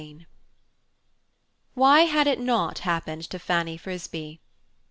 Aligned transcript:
III 0.01 0.25
Why 1.75 1.99
had 2.05 2.25
it 2.25 2.39
not 2.39 2.79
happened 2.79 3.21
to 3.29 3.37
Fanny 3.37 3.77
Frisbee? 3.77 4.41